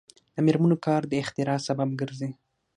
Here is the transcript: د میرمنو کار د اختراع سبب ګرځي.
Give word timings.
د 0.35 0.37
میرمنو 0.45 0.77
کار 0.85 1.01
د 1.07 1.13
اختراع 1.23 1.59
سبب 1.67 1.89
ګرځي. 2.01 2.29